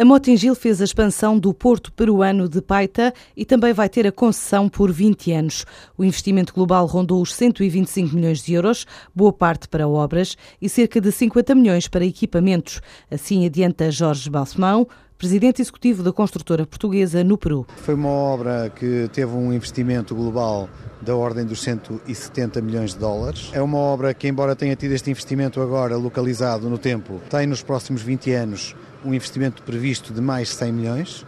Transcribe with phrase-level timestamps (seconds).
[0.00, 4.12] A Motengil fez a expansão do porto peruano de Paita e também vai ter a
[4.12, 5.66] concessão por 20 anos.
[5.96, 11.00] O investimento global rondou os 125 milhões de euros, boa parte para obras e cerca
[11.00, 12.80] de 50 milhões para equipamentos.
[13.10, 14.86] Assim adianta Jorge Balsemão,
[15.18, 17.66] presidente executivo da construtora portuguesa no Peru.
[17.78, 20.68] Foi uma obra que teve um investimento global
[21.02, 23.50] da ordem dos 170 milhões de dólares.
[23.52, 27.64] É uma obra que, embora tenha tido este investimento agora localizado no tempo, tem nos
[27.64, 31.26] próximos 20 anos um investimento previsto de mais 100 milhões.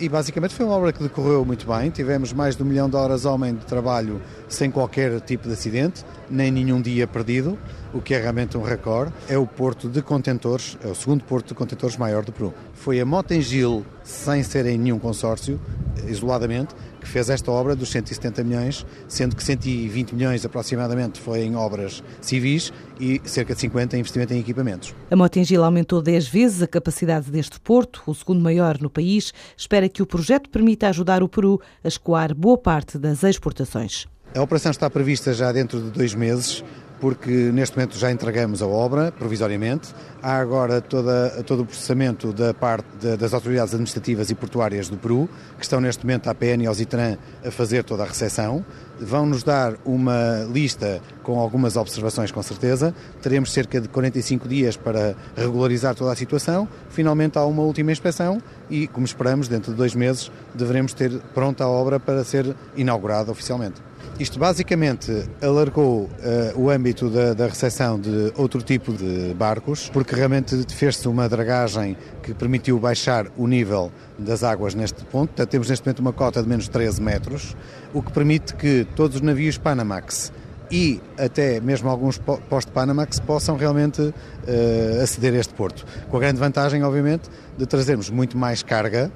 [0.00, 1.90] E basicamente foi uma obra que decorreu muito bem.
[1.90, 6.04] Tivemos mais de um milhão de horas homem de trabalho sem qualquer tipo de acidente,
[6.30, 7.58] nem nenhum dia perdido,
[7.92, 9.12] o que é realmente um recorde.
[9.28, 12.54] É o porto de contentores, é o segundo porto de contentores maior do Peru.
[12.74, 15.60] Foi a Motengil, sem ser em nenhum consórcio,
[16.06, 16.76] isoladamente,
[17.08, 22.04] que fez esta obra dos 170 milhões, sendo que 120 milhões aproximadamente foi em obras
[22.20, 22.70] civis
[23.00, 24.94] e cerca de 50 em investimento em equipamentos.
[25.10, 29.32] A Motengil aumentou 10 vezes a capacidade deste porto, o segundo maior no país.
[29.56, 34.06] Espera que o projeto permita ajudar o Peru a escoar boa parte das exportações.
[34.34, 36.62] A operação está prevista já dentro de dois meses
[37.00, 39.94] porque neste momento já entregamos a obra, provisoriamente.
[40.22, 44.96] Há agora toda, todo o processamento da parte de, das autoridades administrativas e portuárias do
[44.96, 48.64] Peru, que estão neste momento à PN e ao Zitran a fazer toda a recepção.
[49.00, 52.92] Vão-nos dar uma lista com algumas observações, com certeza.
[53.22, 56.68] Teremos cerca de 45 dias para regularizar toda a situação.
[56.90, 61.62] Finalmente há uma última inspeção e, como esperamos, dentro de dois meses deveremos ter pronta
[61.62, 63.88] a obra para ser inaugurada oficialmente.
[64.18, 66.08] Isto basicamente alargou uh,
[66.56, 71.96] o âmbito da, da recepção de outro tipo de barcos, porque realmente fez-se uma dragagem
[72.22, 75.46] que permitiu baixar o nível das águas neste ponto.
[75.46, 77.56] Temos neste momento uma cota de menos 13 metros,
[77.94, 80.32] o que permite que todos os navios Panamax
[80.70, 85.86] e até mesmo alguns post-Panamax possam realmente uh, aceder a este porto.
[86.10, 89.10] Com a grande vantagem, obviamente, de trazermos muito mais carga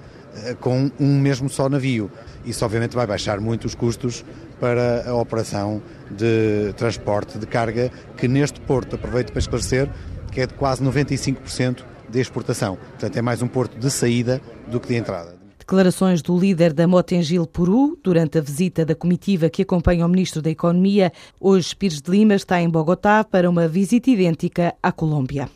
[0.60, 2.10] com um mesmo só navio.
[2.44, 4.24] Isso, obviamente, vai baixar muito os custos
[4.58, 9.88] para a operação de transporte de carga, que neste porto, aproveito para esclarecer,
[10.30, 12.76] que é de quase 95% de exportação.
[12.76, 15.41] Portanto, é mais um porto de saída do que de entrada.
[15.72, 20.42] Declarações do líder da Motengil Peru durante a visita da comitiva que acompanha o Ministro
[20.42, 21.10] da Economia.
[21.40, 25.48] Hoje, Pires de Lima está em Bogotá para uma visita idêntica à Colômbia.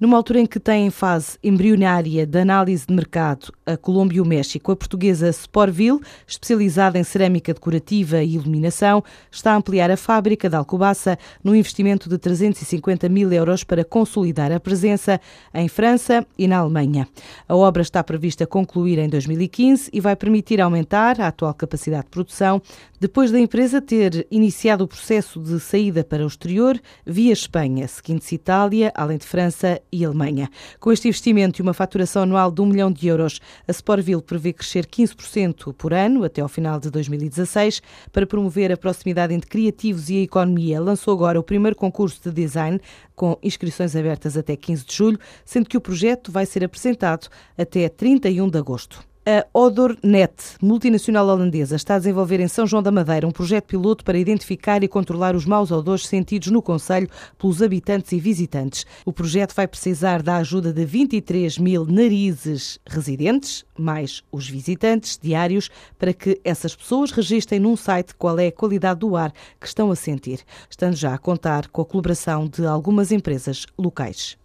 [0.00, 4.20] Numa altura em que tem em fase embrionária de análise de mercado a Colômbia e
[4.20, 9.96] o México, a portuguesa Sporville, especializada em cerâmica decorativa e iluminação, está a ampliar a
[9.96, 15.20] fábrica de Alcobaça num investimento de 350 mil euros para consolidar a presença
[15.54, 17.06] em França e na Alemanha.
[17.46, 22.04] A obra está prevista concluir em 2015 2015 e vai permitir aumentar a atual capacidade
[22.04, 22.62] de produção
[22.98, 28.34] depois da empresa ter iniciado o processo de saída para o exterior via Espanha, seguindo-se
[28.34, 30.50] Itália, além de França e Alemanha.
[30.78, 34.52] Com este investimento e uma faturação anual de 1 milhão de euros, a Sportville prevê
[34.52, 37.82] crescer 15% por ano até ao final de 2016.
[38.12, 42.30] Para promover a proximidade entre criativos e a economia, lançou agora o primeiro concurso de
[42.30, 42.80] design
[43.14, 47.88] com inscrições abertas até 15 de julho, sendo que o projeto vai ser apresentado até
[47.88, 49.09] 31 de agosto.
[49.26, 54.02] A Odornet, multinacional holandesa, está a desenvolver em São João da Madeira um projeto piloto
[54.02, 58.86] para identificar e controlar os maus odores sentidos no Conselho pelos habitantes e visitantes.
[59.04, 65.68] O projeto vai precisar da ajuda de 23 mil narizes residentes, mais os visitantes diários,
[65.98, 69.90] para que essas pessoas registrem num site qual é a qualidade do ar que estão
[69.90, 70.40] a sentir,
[70.70, 74.39] estando já a contar com a colaboração de algumas empresas locais.